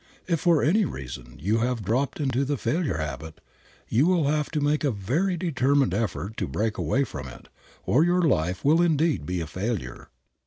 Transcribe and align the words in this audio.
If 0.25 0.39
for 0.39 0.63
any 0.63 0.83
reason 0.83 1.37
you 1.39 1.59
have 1.59 1.85
dropped 1.85 2.19
into 2.19 2.43
the 2.43 2.57
failure 2.57 2.97
habit, 2.97 3.39
you 3.87 4.07
will 4.07 4.27
have 4.29 4.49
to 4.49 4.59
make 4.59 4.83
a 4.83 4.89
very 4.89 5.37
determined 5.37 5.93
effort 5.93 6.37
to 6.37 6.47
break 6.47 6.79
away 6.79 7.03
from 7.03 7.27
it, 7.27 7.49
or 7.85 8.03
your 8.03 8.23
life 8.23 8.65
will 8.65 8.81
indeed 8.81 9.27
be 9.27 9.41
a 9.41 9.45
failure. 9.45 10.09